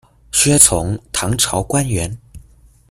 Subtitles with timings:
[0.31, 2.17] 薛崇，唐朝官员。